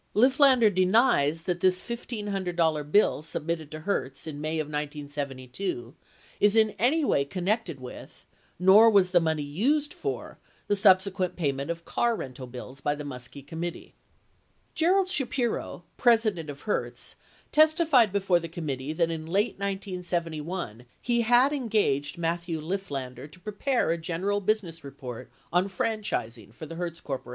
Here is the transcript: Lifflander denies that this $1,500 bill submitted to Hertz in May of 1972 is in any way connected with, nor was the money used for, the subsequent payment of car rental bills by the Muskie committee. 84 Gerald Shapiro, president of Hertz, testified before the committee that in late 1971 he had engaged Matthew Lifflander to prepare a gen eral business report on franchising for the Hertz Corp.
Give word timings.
Lifflander 0.15 0.73
denies 0.73 1.43
that 1.43 1.59
this 1.59 1.79
$1,500 1.79 2.91
bill 2.91 3.21
submitted 3.21 3.69
to 3.69 3.81
Hertz 3.81 4.25
in 4.25 4.41
May 4.41 4.57
of 4.57 4.65
1972 4.65 5.93
is 6.39 6.55
in 6.55 6.71
any 6.79 7.05
way 7.05 7.23
connected 7.23 7.79
with, 7.79 8.25
nor 8.57 8.89
was 8.89 9.11
the 9.11 9.19
money 9.19 9.43
used 9.43 9.93
for, 9.93 10.39
the 10.65 10.75
subsequent 10.75 11.35
payment 11.35 11.69
of 11.69 11.85
car 11.85 12.15
rental 12.15 12.47
bills 12.47 12.81
by 12.81 12.95
the 12.95 13.03
Muskie 13.03 13.45
committee. 13.45 13.93
84 14.73 14.73
Gerald 14.73 15.07
Shapiro, 15.07 15.83
president 15.97 16.49
of 16.49 16.61
Hertz, 16.61 17.15
testified 17.51 18.11
before 18.11 18.39
the 18.39 18.49
committee 18.49 18.93
that 18.93 19.11
in 19.11 19.27
late 19.27 19.59
1971 19.59 20.85
he 20.99 21.21
had 21.21 21.53
engaged 21.53 22.17
Matthew 22.17 22.59
Lifflander 22.59 23.31
to 23.31 23.39
prepare 23.39 23.91
a 23.91 23.99
gen 23.99 24.23
eral 24.23 24.43
business 24.43 24.83
report 24.83 25.29
on 25.53 25.69
franchising 25.69 26.55
for 26.55 26.65
the 26.65 26.73
Hertz 26.73 26.99
Corp. 27.01 27.29